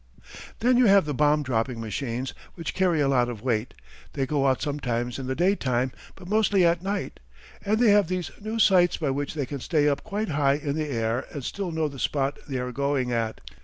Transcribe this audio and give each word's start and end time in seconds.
Then 0.61 0.77
you 0.77 0.87
have 0.87 1.05
the 1.05 1.13
bomb 1.13 1.43
dropping 1.43 1.79
machines, 1.79 2.33
which 2.55 2.73
carry 2.73 3.01
a 3.01 3.07
lot 3.07 3.29
of 3.29 3.43
weight. 3.43 3.75
They 4.13 4.25
go 4.25 4.47
out 4.47 4.59
sometimes 4.59 5.19
in 5.19 5.27
the 5.27 5.35
daytime, 5.35 5.91
but 6.15 6.27
mostly 6.27 6.65
at 6.65 6.81
night, 6.81 7.19
and 7.63 7.77
they 7.77 7.91
have 7.91 8.07
these 8.07 8.31
new 8.41 8.57
sights 8.57 8.97
by 8.97 9.11
which 9.11 9.35
they 9.35 9.45
can 9.45 9.59
stay 9.59 9.87
up 9.87 10.03
quite 10.03 10.29
high 10.29 10.55
in 10.55 10.75
the 10.75 10.87
air 10.87 11.27
and 11.31 11.43
still 11.43 11.69
know 11.71 11.87
the 11.87 11.99
spot 11.99 12.39
they 12.49 12.57
are 12.57 12.71
going 12.71 13.11
at. 13.11 13.41